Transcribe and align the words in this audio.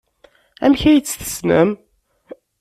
Amek 0.65 0.81
ay 0.83 0.99
tt-tessnem? 1.01 1.69